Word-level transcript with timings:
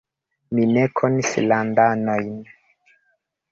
Mi 0.59 0.63
ne 0.71 0.85
konis 1.01 1.35
landanojn. 1.53 2.35